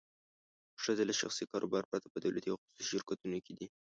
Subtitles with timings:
[0.83, 3.67] ښځې له شخصي کاروبار پرته په دولتي او خصوصي شرکتونو کې دي.